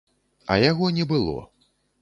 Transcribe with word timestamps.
А 0.55 0.57
яго 0.61 0.89
не 0.97 1.05
было. 1.13 1.37